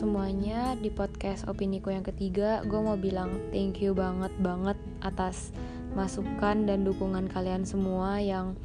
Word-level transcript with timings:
semuanya, 0.00 0.80
di 0.80 0.88
podcast 0.88 1.44
opiniku 1.44 1.92
yang 1.92 2.00
ketiga, 2.00 2.64
gue 2.64 2.80
mau 2.80 2.96
bilang 2.96 3.36
thank 3.52 3.84
you 3.84 3.92
banget 3.92 4.32
banget 4.40 4.80
atas 5.04 5.52
masukan 5.92 6.64
dan 6.64 6.88
dukungan 6.88 7.28
kalian 7.28 7.68
semua 7.68 8.16
yang 8.16 8.56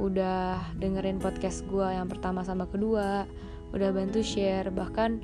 udah 0.00 0.56
dengerin 0.80 1.20
podcast 1.20 1.68
gue 1.68 1.84
yang 1.84 2.08
pertama 2.08 2.40
sama 2.48 2.64
kedua, 2.64 3.28
udah 3.76 3.92
bantu 3.92 4.24
share, 4.24 4.72
bahkan 4.72 5.20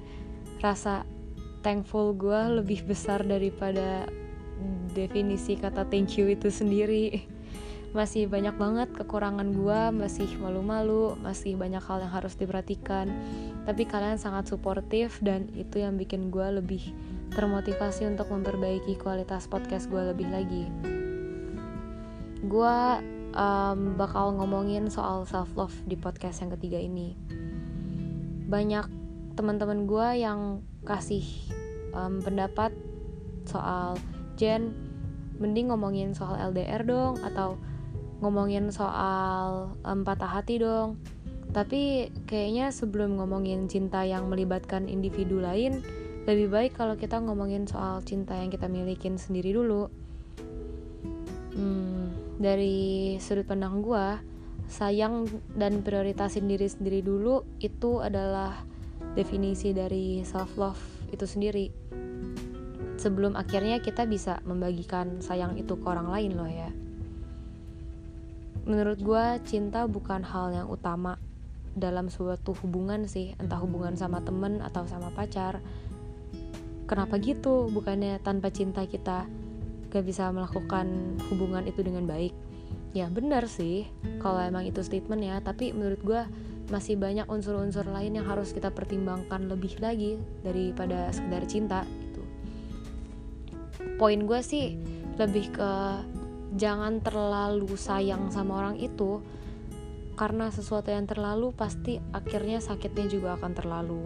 rasa 0.60 1.08
thankful 1.64 2.12
gue 2.12 2.60
lebih 2.60 2.84
besar 2.84 3.24
daripada 3.24 4.04
definisi 4.92 5.56
kata 5.56 5.88
thank 5.88 6.20
you 6.20 6.28
itu 6.28 6.52
sendiri 6.52 7.24
masih 7.96 8.28
banyak 8.28 8.52
banget 8.60 8.92
kekurangan 8.92 9.56
gue 9.56 9.80
masih 9.96 10.28
malu-malu 10.36 11.16
masih 11.24 11.56
banyak 11.56 11.80
hal 11.80 12.04
yang 12.04 12.12
harus 12.12 12.36
diperhatikan. 12.36 13.08
Tapi 13.64 13.88
kalian 13.88 14.20
sangat 14.20 14.52
suportif 14.52 15.16
dan 15.24 15.48
itu 15.56 15.80
yang 15.80 15.96
bikin 15.96 16.28
gue 16.28 16.60
lebih 16.60 16.92
termotivasi 17.32 18.04
untuk 18.04 18.28
memperbaiki 18.28 19.00
kualitas 19.00 19.48
podcast 19.48 19.88
gue 19.88 20.12
lebih 20.12 20.28
lagi. 20.28 20.68
Gue 22.44 22.76
um, 23.32 23.96
bakal 23.96 24.36
ngomongin 24.36 24.92
soal 24.92 25.24
self 25.24 25.48
love 25.56 25.74
di 25.88 25.96
podcast 25.96 26.44
yang 26.44 26.52
ketiga 26.52 26.76
ini. 26.76 27.16
Banyak 28.46 28.92
teman-teman 29.40 29.88
gue 29.88 30.08
yang 30.20 30.60
kasih 30.84 31.24
um, 31.96 32.20
pendapat 32.20 32.76
soal 33.48 33.96
Jen 34.36 34.72
mending 35.36 35.68
ngomongin 35.72 36.16
soal 36.16 36.36
LDR 36.52 36.84
dong 36.84 37.20
atau 37.20 37.60
ngomongin 38.20 38.72
soal 38.72 39.76
um, 39.84 40.00
patah 40.04 40.40
hati 40.40 40.60
dong. 40.60 40.96
Tapi 41.52 42.12
kayaknya 42.28 42.72
sebelum 42.72 43.16
ngomongin 43.16 43.68
cinta 43.68 44.04
yang 44.04 44.28
melibatkan 44.28 44.88
individu 44.88 45.40
lain 45.40 45.80
lebih 46.26 46.50
baik 46.50 46.72
kalau 46.74 46.98
kita 46.98 47.22
ngomongin 47.22 47.70
soal 47.70 48.02
cinta 48.02 48.34
yang 48.34 48.50
kita 48.50 48.66
milikin 48.66 49.16
sendiri 49.16 49.54
dulu. 49.54 49.88
Hmm, 51.56 52.12
dari 52.36 53.16
sudut 53.22 53.48
pandang 53.48 53.80
gue 53.80 54.06
sayang 54.66 55.30
dan 55.54 55.80
prioritasin 55.86 56.50
diri 56.50 56.66
sendiri 56.66 57.00
dulu 57.00 57.46
itu 57.62 58.02
adalah 58.02 58.66
definisi 59.14 59.70
dari 59.70 60.26
self 60.26 60.58
love 60.58 60.82
itu 61.14 61.24
sendiri. 61.24 61.70
Sebelum 62.96 63.38
akhirnya 63.38 63.78
kita 63.78 64.08
bisa 64.08 64.42
membagikan 64.42 65.22
sayang 65.22 65.54
itu 65.56 65.78
ke 65.78 65.86
orang 65.86 66.10
lain 66.10 66.32
loh 66.34 66.50
ya 66.50 66.68
menurut 68.66 68.98
gue 68.98 69.24
cinta 69.46 69.86
bukan 69.86 70.26
hal 70.26 70.50
yang 70.50 70.66
utama 70.66 71.14
dalam 71.78 72.10
suatu 72.10 72.50
hubungan 72.66 73.06
sih 73.06 73.38
entah 73.38 73.62
hubungan 73.62 73.94
sama 73.94 74.18
temen 74.26 74.58
atau 74.58 74.82
sama 74.90 75.14
pacar. 75.14 75.62
Kenapa 76.90 77.22
gitu? 77.22 77.70
Bukannya 77.70 78.18
tanpa 78.26 78.50
cinta 78.50 78.82
kita 78.86 79.30
gak 79.90 80.04
bisa 80.04 80.34
melakukan 80.34 81.14
hubungan 81.30 81.62
itu 81.62 81.86
dengan 81.86 82.10
baik? 82.10 82.34
Ya 82.90 83.06
benar 83.06 83.46
sih 83.46 83.86
kalau 84.18 84.42
emang 84.42 84.66
itu 84.66 84.82
statement 84.82 85.22
ya 85.22 85.38
tapi 85.38 85.70
menurut 85.70 86.00
gue 86.02 86.22
masih 86.66 86.98
banyak 86.98 87.30
unsur-unsur 87.30 87.86
lain 87.86 88.18
yang 88.18 88.26
harus 88.26 88.50
kita 88.50 88.74
pertimbangkan 88.74 89.46
lebih 89.46 89.78
lagi 89.78 90.18
daripada 90.42 91.14
sekedar 91.14 91.46
cinta 91.46 91.80
gitu. 91.86 92.22
Poin 94.00 94.18
gue 94.26 94.40
sih 94.42 94.74
lebih 95.20 95.54
ke 95.54 95.70
jangan 96.56 97.04
terlalu 97.04 97.76
sayang 97.76 98.32
sama 98.32 98.64
orang 98.64 98.80
itu 98.80 99.20
karena 100.16 100.48
sesuatu 100.48 100.88
yang 100.88 101.04
terlalu 101.04 101.52
pasti 101.52 102.00
akhirnya 102.16 102.64
sakitnya 102.64 103.06
juga 103.12 103.36
akan 103.36 103.52
terlalu. 103.52 104.02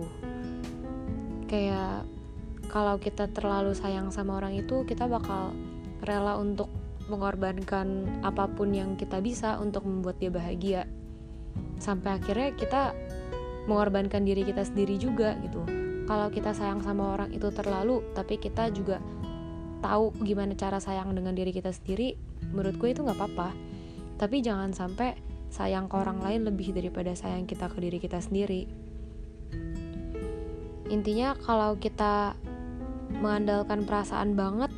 Kayak 1.47 2.03
kalau 2.67 2.98
kita 2.98 3.31
terlalu 3.31 3.78
sayang 3.78 4.11
sama 4.11 4.43
orang 4.43 4.59
itu 4.59 4.83
kita 4.83 5.06
bakal 5.06 5.55
rela 6.03 6.34
untuk 6.43 6.66
mengorbankan 7.06 8.06
apa 8.27 8.50
pun 8.50 8.75
yang 8.75 8.99
kita 8.99 9.22
bisa 9.22 9.59
untuk 9.62 9.87
membuat 9.87 10.19
dia 10.19 10.31
bahagia. 10.34 10.82
Sampai 11.78 12.19
akhirnya 12.19 12.55
kita 12.59 12.82
mengorbankan 13.71 14.27
diri 14.27 14.43
kita 14.43 14.67
sendiri 14.67 14.99
juga 14.99 15.38
gitu. 15.47 15.62
Kalau 16.11 16.27
kita 16.34 16.50
sayang 16.50 16.82
sama 16.82 17.15
orang 17.15 17.31
itu 17.31 17.55
terlalu 17.55 18.03
tapi 18.19 18.34
kita 18.43 18.75
juga 18.75 18.99
tahu 19.78 20.11
gimana 20.27 20.59
cara 20.59 20.82
sayang 20.82 21.15
dengan 21.15 21.38
diri 21.38 21.55
kita 21.55 21.71
sendiri 21.71 22.30
menurut 22.49 22.77
gue 22.81 22.89
itu 22.97 23.05
nggak 23.05 23.19
apa-apa. 23.19 23.53
Tapi 24.17 24.41
jangan 24.41 24.73
sampai 24.73 25.17
sayang 25.51 25.91
ke 25.91 25.95
orang 25.99 26.23
lain 26.23 26.47
lebih 26.47 26.73
daripada 26.73 27.12
sayang 27.12 27.45
kita 27.45 27.69
ke 27.69 27.78
diri 27.83 27.99
kita 28.01 28.23
sendiri. 28.23 28.65
Intinya 30.91 31.39
kalau 31.39 31.79
kita 31.79 32.34
mengandalkan 33.19 33.87
perasaan 33.87 34.39
banget 34.39 34.71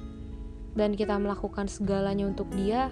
dan 0.73 0.97
kita 0.97 1.21
melakukan 1.21 1.69
segalanya 1.69 2.25
untuk 2.25 2.49
dia 2.57 2.89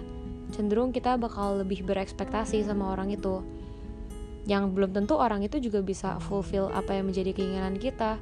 cenderung 0.53 0.91
kita 0.93 1.17
bakal 1.17 1.61
lebih 1.63 1.81
berekspektasi 1.87 2.61
sama 2.61 2.93
orang 2.93 3.13
itu. 3.13 3.41
Yang 4.45 4.73
belum 4.73 4.91
tentu 4.93 5.17
orang 5.17 5.45
itu 5.45 5.61
juga 5.61 5.85
bisa 5.85 6.17
fulfill 6.17 6.69
apa 6.73 6.97
yang 6.97 7.09
menjadi 7.09 7.33
keinginan 7.33 7.77
kita 7.77 8.17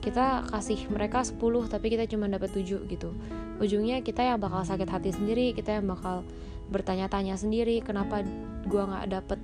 kita 0.00 0.48
kasih 0.48 0.88
mereka 0.88 1.20
10 1.20 1.36
tapi 1.68 1.92
kita 1.92 2.08
cuma 2.08 2.26
dapat 2.26 2.50
7 2.56 2.88
gitu. 2.88 3.12
Ujungnya 3.60 4.00
kita 4.00 4.24
yang 4.24 4.40
bakal 4.40 4.64
sakit 4.64 4.88
hati 4.88 5.12
sendiri 5.12 5.52
kita 5.52 5.76
yang 5.80 5.86
bakal 5.88 6.24
bertanya-tanya 6.72 7.36
sendiri 7.36 7.84
kenapa 7.84 8.24
gua 8.64 8.88
nggak 8.88 9.06
dapet 9.12 9.40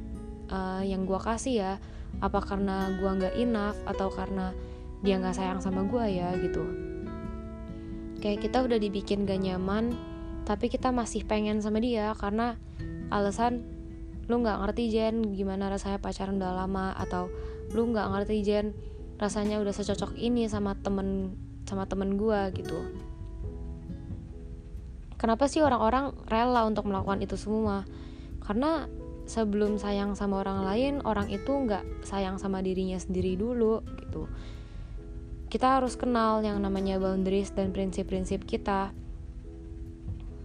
uh, 0.48 0.80
yang 0.80 1.04
gua 1.04 1.20
kasih 1.20 1.54
ya? 1.60 1.72
Apa 2.24 2.40
karena 2.40 2.96
gua 2.96 3.20
nggak 3.20 3.34
enough 3.36 3.76
atau 3.84 4.08
karena 4.08 4.56
dia 5.04 5.20
nggak 5.20 5.36
sayang 5.36 5.60
sama 5.60 5.84
gua 5.84 6.08
ya 6.08 6.32
gitu. 6.40 6.64
Kayak 8.24 8.48
kita 8.48 8.64
udah 8.64 8.80
dibikin 8.80 9.28
gak 9.28 9.44
nyaman 9.44 9.92
tapi 10.48 10.72
kita 10.72 10.88
masih 10.88 11.26
pengen 11.28 11.60
sama 11.60 11.84
dia 11.84 12.16
karena 12.16 12.56
alasan 13.12 13.66
lu 14.26 14.42
nggak 14.42 14.58
ngerti 14.62 14.90
Jen 14.90 15.34
gimana 15.34 15.70
rasanya 15.70 16.02
pacaran 16.02 16.38
udah 16.38 16.64
lama 16.64 16.94
atau 16.98 17.30
lu 17.74 17.90
nggak 17.90 18.06
ngerti 18.14 18.36
Jen 18.42 18.66
rasanya 19.16 19.60
udah 19.60 19.72
secocok 19.72 20.16
ini 20.20 20.44
sama 20.48 20.76
temen 20.76 21.32
sama 21.64 21.88
temen 21.88 22.20
gue 22.20 22.40
gitu. 22.56 22.78
Kenapa 25.16 25.48
sih 25.48 25.64
orang-orang 25.64 26.12
rela 26.28 26.68
untuk 26.68 26.84
melakukan 26.86 27.24
itu 27.24 27.40
semua? 27.40 27.88
Karena 28.44 28.84
sebelum 29.26 29.80
sayang 29.80 30.14
sama 30.14 30.44
orang 30.44 30.62
lain 30.62 30.94
orang 31.02 31.26
itu 31.32 31.50
nggak 31.50 32.06
sayang 32.06 32.38
sama 32.38 32.60
dirinya 32.60 33.00
sendiri 33.00 33.34
dulu 33.34 33.80
gitu. 33.98 34.28
Kita 35.48 35.80
harus 35.80 35.96
kenal 35.96 36.44
yang 36.44 36.60
namanya 36.60 37.00
boundaries 37.00 37.50
dan 37.56 37.72
prinsip-prinsip 37.72 38.44
kita. 38.44 38.92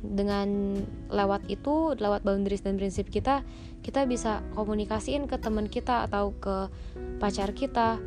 Dengan 0.02 0.82
lewat 1.14 1.46
itu 1.46 1.94
lewat 1.94 2.26
boundaries 2.26 2.66
dan 2.66 2.80
prinsip 2.80 3.12
kita 3.14 3.46
kita 3.86 4.09
bisa 4.09 4.42
komunikasiin 4.58 5.30
ke 5.30 5.38
teman 5.38 5.70
kita 5.70 6.09
atau 6.09 6.34
ke 6.38 6.74
pacar 7.22 7.53
kita 7.53 8.02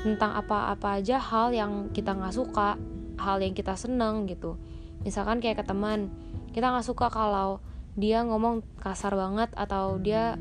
tentang 0.00 0.32
apa-apa 0.32 0.98
aja 0.98 1.20
hal 1.20 1.52
yang 1.52 1.92
kita 1.92 2.16
nggak 2.16 2.34
suka 2.34 2.80
hal 3.20 3.38
yang 3.38 3.52
kita 3.52 3.76
seneng 3.76 4.24
gitu. 4.26 4.56
Misalkan 5.04 5.38
kayak 5.38 5.62
ke 5.62 5.64
teman 5.68 6.08
kita 6.56 6.72
nggak 6.72 6.86
suka 6.86 7.12
kalau 7.12 7.60
dia 7.92 8.24
ngomong 8.24 8.64
kasar 8.80 9.12
banget 9.12 9.52
atau 9.52 10.00
dia 10.00 10.40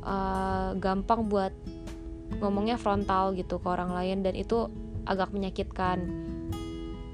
uh, 0.00 0.72
gampang 0.80 1.28
buat 1.28 1.52
ngomongnya 2.40 2.80
frontal 2.80 3.36
gitu 3.36 3.60
ke 3.60 3.66
orang 3.68 3.92
lain 3.92 4.24
dan 4.24 4.32
itu 4.32 4.70
agak 5.04 5.32
menyakitkan. 5.34 6.08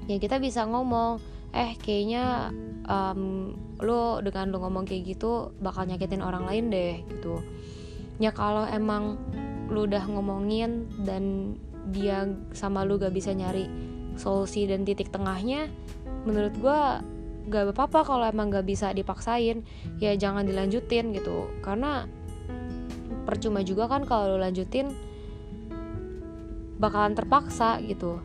Ya 0.07 0.17
kita 0.21 0.39
bisa 0.39 0.63
ngomong 0.63 1.19
eh 1.51 1.75
kayaknya 1.79 2.53
um, 2.87 3.51
lo 3.83 4.23
dengan 4.23 4.55
lo 4.55 4.63
ngomong 4.63 4.87
kayak 4.87 5.17
gitu 5.17 5.51
bakal 5.59 5.83
nyakitin 5.83 6.23
orang 6.23 6.47
lain 6.47 6.71
deh 6.71 7.03
gitu. 7.11 7.43
Ya 8.17 8.31
kalau 8.31 8.65
emang 8.65 9.19
lu 9.67 9.87
udah 9.87 10.03
ngomongin 10.07 10.87
dan 11.03 11.55
dia 11.91 12.27
sama 12.51 12.83
lu 12.83 12.99
gak 12.99 13.15
bisa 13.15 13.31
nyari 13.31 13.67
solusi 14.19 14.67
dan 14.67 14.83
titik 14.83 15.13
tengahnya 15.13 15.71
menurut 16.27 16.53
gue 16.59 16.81
gak 17.47 17.71
apa-apa 17.71 18.03
kalau 18.03 18.25
emang 18.27 18.51
gak 18.51 18.67
bisa 18.67 18.91
dipaksain. 18.91 19.63
Ya 20.03 20.13
jangan 20.19 20.43
dilanjutin 20.43 21.15
gitu. 21.15 21.47
Karena 21.63 22.05
percuma 23.23 23.63
juga 23.63 23.87
kan 23.87 24.03
kalau 24.03 24.35
lu 24.35 24.37
lanjutin 24.43 24.91
bakalan 26.77 27.15
terpaksa 27.15 27.79
gitu. 27.81 28.19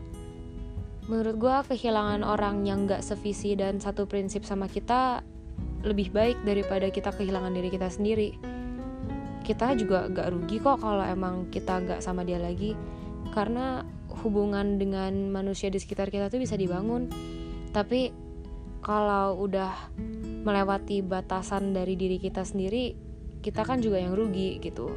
Menurut 1.07 1.35
gue 1.39 1.55
kehilangan 1.75 2.23
orang 2.23 2.67
yang 2.67 2.87
gak 2.87 3.03
sevisi 3.03 3.55
dan 3.55 3.79
satu 3.79 4.07
prinsip 4.07 4.43
sama 4.43 4.67
kita 4.67 5.23
lebih 5.83 6.15
baik 6.15 6.39
daripada 6.47 6.87
kita 6.87 7.11
kehilangan 7.11 7.51
diri 7.51 7.67
kita 7.67 7.91
sendiri 7.91 8.52
kita 9.43 9.75
juga 9.75 10.07
gak 10.07 10.31
rugi 10.31 10.57
kok 10.63 10.79
kalau 10.79 11.03
emang 11.03 11.51
kita 11.51 11.83
gak 11.83 11.99
sama 11.99 12.23
dia 12.23 12.39
lagi. 12.39 12.73
Karena 13.35 13.83
hubungan 14.23 14.79
dengan 14.79 15.29
manusia 15.29 15.67
di 15.67 15.77
sekitar 15.77 16.07
kita 16.07 16.31
tuh 16.31 16.39
bisa 16.39 16.55
dibangun. 16.55 17.11
Tapi 17.75 18.09
kalau 18.83 19.39
udah 19.43 19.91
melewati 20.43 20.99
batasan 21.03 21.71
dari 21.71 21.95
diri 21.95 22.19
kita 22.19 22.43
sendiri 22.43 23.13
kita 23.43 23.67
kan 23.67 23.83
juga 23.83 23.99
yang 23.99 24.15
rugi 24.15 24.59
gitu. 24.63 24.87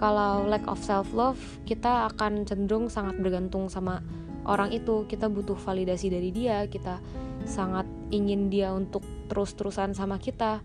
Kalau 0.00 0.48
lack 0.48 0.64
of 0.66 0.80
self 0.80 1.12
love 1.12 1.40
kita 1.68 2.08
akan 2.12 2.48
cenderung 2.48 2.88
sangat 2.88 3.20
bergantung 3.20 3.68
sama 3.68 4.00
orang 4.48 4.72
itu. 4.72 5.04
Kita 5.04 5.28
butuh 5.28 5.56
validasi 5.56 6.08
dari 6.08 6.32
dia 6.32 6.64
kita 6.68 7.00
sangat 7.44 7.84
ingin 8.08 8.48
dia 8.48 8.72
untuk 8.72 9.04
terus-terusan 9.28 9.92
sama 9.92 10.16
kita 10.16 10.64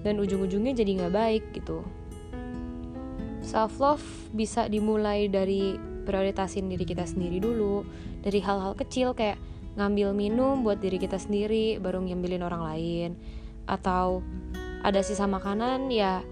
dan 0.00 0.16
ujung-ujungnya 0.20 0.72
jadi 0.72 0.90
nggak 1.04 1.14
baik 1.14 1.44
gitu. 1.52 1.84
Self 3.40 3.80
love 3.80 4.04
bisa 4.32 4.68
dimulai 4.68 5.26
dari 5.28 5.76
prioritasin 6.04 6.68
diri 6.68 6.84
kita 6.84 7.04
sendiri 7.04 7.40
dulu. 7.40 7.84
Dari 8.20 8.40
hal-hal 8.40 8.76
kecil 8.76 9.16
kayak 9.16 9.40
ngambil 9.76 10.12
minum 10.12 10.60
buat 10.60 10.80
diri 10.82 11.00
kita 11.00 11.16
sendiri 11.16 11.80
baru 11.80 12.04
ngambilin 12.04 12.44
orang 12.44 12.62
lain. 12.64 13.10
Atau 13.68 14.24
ada 14.80 15.00
sisa 15.04 15.28
makanan 15.28 15.92
ya 15.92 16.24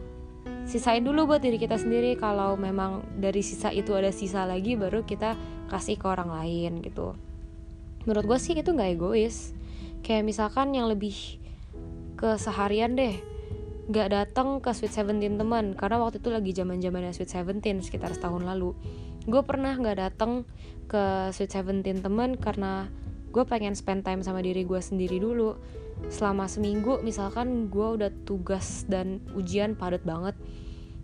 sisain 0.65 1.05
dulu 1.05 1.29
buat 1.29 1.41
diri 1.41 1.57
kita 1.61 1.77
sendiri. 1.81 2.17
Kalau 2.17 2.57
memang 2.57 3.05
dari 3.17 3.41
sisa 3.45 3.73
itu 3.73 3.93
ada 3.97 4.13
sisa 4.13 4.45
lagi 4.45 4.77
baru 4.77 5.05
kita 5.05 5.37
kasih 5.69 5.97
ke 6.01 6.07
orang 6.09 6.33
lain 6.33 6.81
gitu. 6.85 7.17
Menurut 8.05 8.25
gue 8.25 8.39
sih 8.41 8.57
itu 8.57 8.73
nggak 8.73 9.01
egois. 9.01 9.53
Kayak 10.01 10.29
misalkan 10.29 10.73
yang 10.73 10.89
lebih 10.89 11.41
ke 12.19 12.39
seharian 12.39 12.99
deh 12.99 13.38
gak 13.89 14.13
datang 14.13 14.61
ke 14.61 14.69
Sweet 14.77 14.93
Seventeen 14.93 15.41
teman 15.41 15.73
karena 15.73 15.97
waktu 15.97 16.21
itu 16.21 16.29
lagi 16.29 16.53
zaman 16.53 16.77
zamannya 16.85 17.17
Sweet 17.17 17.33
Seventeen 17.33 17.81
sekitar 17.81 18.13
setahun 18.13 18.45
lalu. 18.45 18.77
Gue 19.25 19.41
pernah 19.45 19.73
gak 19.81 19.97
datang 19.97 20.45
ke 20.89 21.33
Sweet 21.33 21.49
Seventeen 21.49 22.05
teman 22.05 22.37
karena 22.37 22.93
gue 23.33 23.45
pengen 23.49 23.73
spend 23.73 24.05
time 24.05 24.21
sama 24.21 24.45
diri 24.45 24.69
gue 24.69 24.81
sendiri 24.81 25.17
dulu. 25.17 25.57
Selama 26.13 26.47
seminggu 26.47 27.01
misalkan 27.01 27.73
gue 27.73 27.89
udah 27.97 28.13
tugas 28.29 28.85
dan 28.87 29.25
ujian 29.35 29.75
padat 29.75 30.05
banget 30.07 30.39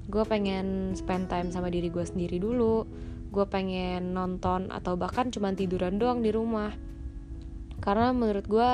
gue 0.04 0.20
pengen 0.28 0.92
spend 0.92 1.32
time 1.32 1.48
sama 1.48 1.72
diri 1.72 1.88
gue 1.88 2.04
sendiri 2.04 2.36
dulu. 2.36 2.84
Gue 3.32 3.48
pengen 3.48 4.12
nonton 4.12 4.68
atau 4.68 4.94
bahkan 4.94 5.32
cuma 5.32 5.56
tiduran 5.56 5.96
doang 5.96 6.20
di 6.20 6.30
rumah. 6.30 6.76
Karena 7.80 8.12
menurut 8.12 8.44
gue 8.44 8.70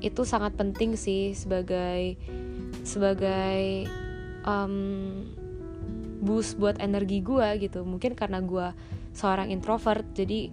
itu 0.00 0.22
sangat 0.22 0.54
penting 0.54 0.94
sih 0.94 1.34
sebagai 1.34 2.14
sebagai 2.84 3.88
um, 4.46 5.24
boost 6.20 6.60
buat 6.60 6.78
energi 6.78 7.24
gue 7.24 7.58
gitu. 7.58 7.82
Mungkin 7.82 8.14
karena 8.14 8.38
gue 8.44 8.70
seorang 9.16 9.50
introvert 9.50 10.04
jadi 10.14 10.52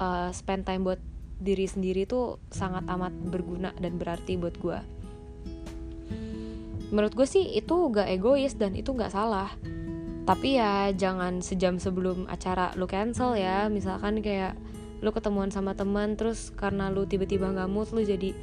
uh, 0.00 0.32
spend 0.34 0.66
time 0.66 0.82
buat 0.82 1.00
diri 1.40 1.64
sendiri 1.64 2.04
tuh 2.04 2.36
sangat 2.52 2.84
amat 2.84 3.16
berguna 3.32 3.72
dan 3.80 3.96
berarti 3.96 4.36
buat 4.36 4.60
gue 4.60 5.00
menurut 6.90 7.14
gue 7.14 7.26
sih 7.26 7.54
itu 7.54 7.74
gak 7.94 8.10
egois 8.10 8.58
dan 8.58 8.74
itu 8.74 8.92
gak 8.92 9.14
salah. 9.14 9.48
Tapi 10.26 10.58
ya 10.60 10.94
jangan 10.94 11.42
sejam 11.42 11.80
sebelum 11.80 12.26
acara 12.28 12.74
lu 12.76 12.86
cancel 12.86 13.34
ya. 13.38 13.70
Misalkan 13.70 14.20
kayak 14.20 14.58
lu 15.00 15.10
ketemuan 15.14 15.48
sama 15.48 15.72
teman 15.72 16.14
terus 16.14 16.52
karena 16.52 16.92
lu 16.92 17.08
tiba-tiba 17.08 17.48
nggak 17.48 17.72
mood 17.72 17.88
lu 17.96 18.04
jadi 18.04 18.36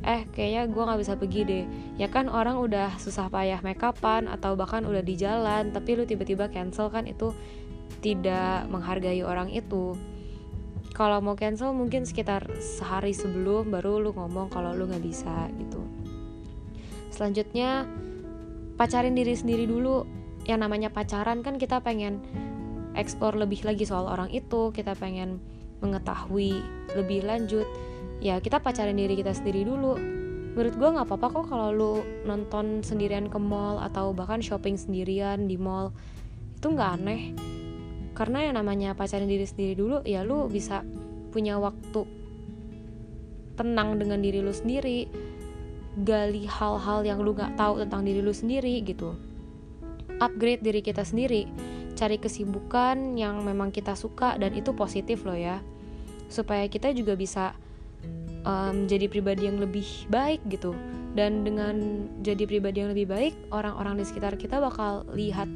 eh 0.00 0.24
kayaknya 0.32 0.68
gue 0.72 0.82
nggak 0.82 1.00
bisa 1.00 1.14
pergi 1.16 1.40
deh. 1.44 1.64
Ya 2.00 2.08
kan 2.08 2.32
orang 2.32 2.56
udah 2.56 2.96
susah 2.96 3.28
payah 3.28 3.60
make 3.60 3.80
upan 3.84 4.28
atau 4.32 4.56
bahkan 4.56 4.84
udah 4.88 5.04
di 5.04 5.14
jalan 5.16 5.72
tapi 5.72 5.96
lu 5.96 6.08
tiba-tiba 6.08 6.48
cancel 6.48 6.88
kan 6.88 7.04
itu 7.04 7.36
tidak 8.00 8.64
menghargai 8.72 9.20
orang 9.20 9.52
itu. 9.52 9.96
Kalau 10.96 11.20
mau 11.20 11.36
cancel 11.36 11.76
mungkin 11.76 12.08
sekitar 12.08 12.48
sehari 12.60 13.12
sebelum 13.12 13.68
baru 13.72 14.00
lu 14.00 14.10
ngomong 14.16 14.48
kalau 14.48 14.72
lu 14.72 14.88
nggak 14.88 15.04
bisa 15.04 15.48
gitu. 15.60 15.80
Selanjutnya 17.12 17.84
pacarin 18.80 19.12
diri 19.12 19.36
sendiri 19.36 19.68
dulu. 19.68 20.08
Yang 20.48 20.60
namanya 20.64 20.88
pacaran 20.88 21.44
kan 21.44 21.60
kita 21.60 21.84
pengen 21.84 22.24
eksplor 22.96 23.36
lebih 23.36 23.62
lagi 23.62 23.84
soal 23.84 24.08
orang 24.08 24.32
itu 24.32 24.72
kita 24.72 24.96
pengen 24.96 25.38
mengetahui 25.84 26.64
lebih 26.96 27.24
lanjut 27.24 27.68
ya 28.20 28.36
kita 28.38 28.60
pacarin 28.60 28.96
diri 28.96 29.16
kita 29.16 29.32
sendiri 29.32 29.64
dulu. 29.64 29.96
Menurut 30.50 30.74
gue 30.76 30.88
nggak 30.92 31.06
apa-apa 31.08 31.26
kok 31.30 31.46
kalau 31.48 31.68
lu 31.72 31.92
nonton 32.28 32.84
sendirian 32.84 33.32
ke 33.32 33.38
mall 33.40 33.80
atau 33.80 34.12
bahkan 34.12 34.44
shopping 34.44 34.76
sendirian 34.76 35.48
di 35.48 35.56
mall. 35.56 35.90
Itu 36.60 36.76
nggak 36.76 36.90
aneh. 37.00 37.22
Karena 38.12 38.44
yang 38.44 38.60
namanya 38.60 38.92
pacarin 38.92 39.30
diri 39.30 39.48
sendiri 39.48 39.72
dulu 39.78 40.04
ya 40.04 40.20
lu 40.20 40.50
bisa 40.52 40.84
punya 41.32 41.56
waktu 41.56 42.04
tenang 43.56 43.96
dengan 43.96 44.20
diri 44.20 44.44
lu 44.44 44.52
sendiri. 44.52 45.08
Gali 46.00 46.44
hal-hal 46.46 47.02
yang 47.02 47.20
lu 47.24 47.32
nggak 47.32 47.56
tahu 47.56 47.80
tentang 47.84 48.04
diri 48.04 48.20
lu 48.20 48.34
sendiri 48.34 48.80
gitu. 48.84 49.16
Upgrade 50.20 50.60
diri 50.60 50.80
kita 50.84 51.06
sendiri. 51.06 51.48
Cari 51.96 52.16
kesibukan 52.16 53.16
yang 53.16 53.44
memang 53.44 53.68
kita 53.68 53.92
suka 53.92 54.36
dan 54.40 54.56
itu 54.56 54.72
positif 54.72 55.24
loh 55.24 55.36
ya. 55.36 55.60
Supaya 56.32 56.64
kita 56.68 56.92
juga 56.96 57.16
bisa 57.16 57.52
um, 58.44 58.86
pribadi 58.88 59.48
yang 59.48 59.58
lebih 59.60 59.86
baik 60.08 60.40
gitu. 60.48 60.72
Dan 61.10 61.42
dengan 61.42 62.06
jadi 62.22 62.46
pribadi 62.46 62.86
yang 62.86 62.94
lebih 62.94 63.10
baik 63.10 63.34
orang-orang 63.50 63.98
di 63.98 64.04
sekitar 64.06 64.38
kita 64.38 64.62
bakal 64.62 65.02
lihat 65.10 65.50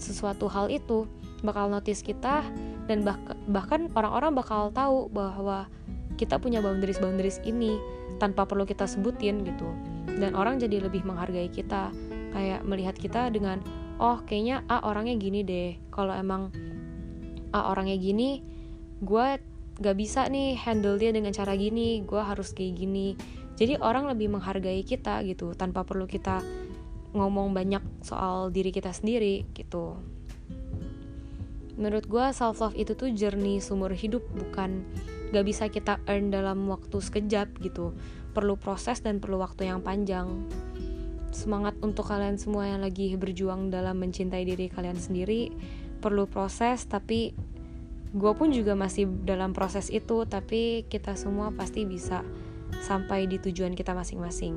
sesuatu 0.00 0.48
hal 0.48 0.72
itu 0.72 1.04
bakal 1.44 1.68
notice 1.68 2.00
kita 2.00 2.42
dan 2.88 3.04
bah 3.06 3.18
bahkan 3.50 3.90
orang-orang 3.94 4.32
bakal 4.34 4.72
tahu 4.72 5.06
bahwa 5.12 5.68
kita 6.16 6.38
punya 6.38 6.62
boundaries 6.62 7.02
boundaries 7.02 7.38
ini 7.42 7.76
tanpa 8.16 8.46
perlu 8.46 8.64
kita 8.64 8.86
sebutin 8.86 9.42
gitu. 9.44 9.68
Dan 10.06 10.38
orang 10.38 10.62
jadi 10.62 10.82
lebih 10.82 11.02
menghargai 11.02 11.50
kita 11.50 11.90
kayak 12.32 12.64
melihat 12.64 12.96
kita 12.96 13.28
dengan 13.28 13.60
oh 14.00 14.22
kayaknya 14.24 14.64
A 14.70 14.86
orangnya 14.88 15.18
gini 15.18 15.44
deh. 15.44 15.76
Kalau 15.92 16.14
emang 16.14 16.48
A 17.52 17.68
orangnya 17.68 17.98
gini 17.98 18.40
gue 19.02 19.28
gak 19.82 19.98
bisa 19.98 20.30
nih 20.30 20.54
handle 20.54 20.96
dia 20.96 21.10
dengan 21.10 21.34
cara 21.34 21.58
gini 21.58 22.06
gue 22.06 22.22
harus 22.22 22.54
kayak 22.54 22.78
gini. 22.78 23.18
Jadi 23.58 23.76
orang 23.82 24.08
lebih 24.08 24.32
menghargai 24.32 24.80
kita 24.86 25.20
gitu 25.26 25.52
tanpa 25.58 25.82
perlu 25.82 26.06
kita 26.06 26.40
ngomong 27.12 27.52
banyak 27.52 27.84
soal 28.00 28.48
diri 28.48 28.72
kita 28.72 28.94
sendiri 28.94 29.44
gitu. 29.52 29.98
Menurut 31.76 32.06
gue 32.06 32.24
self 32.32 32.62
love 32.62 32.78
itu 32.78 32.94
tuh 32.94 33.10
jernih 33.12 33.58
sumur 33.58 33.92
hidup 33.92 34.22
bukan 34.32 34.86
gak 35.34 35.44
bisa 35.44 35.66
kita 35.66 35.98
earn 36.06 36.30
dalam 36.30 36.64
waktu 36.70 37.02
sekejap 37.02 37.58
gitu. 37.60 37.92
Perlu 38.32 38.56
proses 38.56 39.04
dan 39.04 39.20
perlu 39.20 39.42
waktu 39.42 39.68
yang 39.68 39.84
panjang. 39.84 40.48
Semangat 41.32 41.76
untuk 41.80 42.08
kalian 42.08 42.36
semua 42.36 42.68
yang 42.68 42.84
lagi 42.84 43.16
berjuang 43.16 43.72
dalam 43.72 44.00
mencintai 44.00 44.44
diri 44.44 44.68
kalian 44.68 44.96
sendiri. 44.96 45.52
Perlu 46.00 46.28
proses 46.28 46.84
tapi 46.84 47.32
gue 48.12 48.32
pun 48.36 48.52
juga 48.52 48.76
masih 48.76 49.08
dalam 49.24 49.56
proses 49.56 49.88
itu 49.88 50.28
tapi 50.28 50.84
kita 50.88 51.16
semua 51.16 51.48
pasti 51.52 51.88
bisa 51.88 52.20
sampai 52.84 53.24
di 53.24 53.40
tujuan 53.40 53.72
kita 53.72 53.96
masing-masing 53.96 54.56